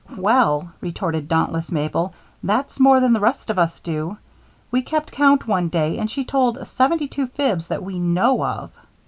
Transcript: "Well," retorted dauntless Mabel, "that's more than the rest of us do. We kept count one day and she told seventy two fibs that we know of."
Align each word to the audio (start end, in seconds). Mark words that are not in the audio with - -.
"Well," 0.17 0.71
retorted 0.81 1.27
dauntless 1.27 1.71
Mabel, 1.71 2.15
"that's 2.43 2.79
more 2.79 2.99
than 3.01 3.13
the 3.13 3.19
rest 3.19 3.51
of 3.51 3.59
us 3.59 3.79
do. 3.81 4.17
We 4.71 4.81
kept 4.81 5.11
count 5.11 5.47
one 5.47 5.67
day 5.69 5.99
and 5.99 6.09
she 6.09 6.25
told 6.25 6.65
seventy 6.65 7.07
two 7.07 7.27
fibs 7.27 7.67
that 7.67 7.83
we 7.83 7.99
know 7.99 8.43
of." 8.43 8.71